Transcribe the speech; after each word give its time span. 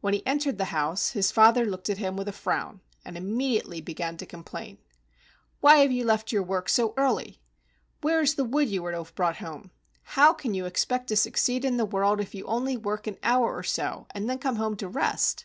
When 0.00 0.14
he 0.14 0.24
entered 0.24 0.56
the 0.56 0.66
house, 0.66 1.10
his 1.14 1.32
father 1.32 1.64
looked 1.66 1.90
at 1.90 1.98
him 1.98 2.16
with 2.16 2.28
a 2.28 2.32
frown 2.32 2.80
and 3.04 3.16
immediately 3.16 3.80
began 3.80 4.16
to 4.18 4.24
complain. 4.24 4.78
"Why 5.60 5.78
have 5.78 5.90
you 5.90 6.04
left 6.04 6.30
your 6.30 6.44
work 6.44 6.68
so 6.68 6.94
early? 6.96 7.40
Where 8.00 8.20
is 8.20 8.36
the 8.36 8.44
wood 8.44 8.68
you 8.68 8.84
were 8.84 8.92
to 8.92 8.98
have 8.98 9.16
brought 9.16 9.38
home? 9.38 9.72
How 10.14 10.32
can 10.32 10.54
you 10.54 10.64
expect 10.64 11.08
to 11.08 11.16
succeed 11.16 11.64
in 11.64 11.76
the 11.76 11.84
world 11.84 12.20
if 12.20 12.36
you 12.36 12.44
only 12.46 12.76
work 12.76 13.08
an 13.08 13.18
hour 13.24 13.52
or 13.56 13.64
so 13.64 14.06
and 14.14 14.30
then 14.30 14.38
come 14.38 14.54
home 14.54 14.76
to 14.76 14.86
rest 14.88 15.44